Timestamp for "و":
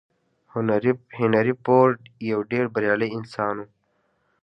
3.63-3.67